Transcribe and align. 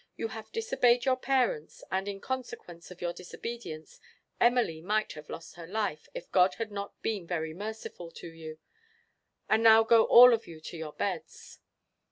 You 0.17 0.29
have 0.29 0.51
disobeyed 0.51 1.05
your 1.05 1.15
parents; 1.15 1.83
and, 1.91 2.07
in 2.07 2.19
consequence 2.21 2.89
of 2.89 3.01
your 3.03 3.13
disobedience, 3.13 3.99
Emily 4.39 4.81
might 4.81 5.13
have 5.13 5.29
lost 5.29 5.57
her 5.57 5.67
life, 5.67 6.07
if 6.15 6.31
God 6.31 6.55
had 6.55 6.71
not 6.71 6.99
been 7.03 7.27
very 7.27 7.53
merciful 7.53 8.09
to 8.13 8.27
you. 8.33 8.57
And 9.47 9.61
now 9.61 9.83
go 9.83 10.05
all 10.05 10.33
of 10.33 10.47
you 10.47 10.59
to 10.59 10.75
your 10.75 10.93
beds." 10.93 11.59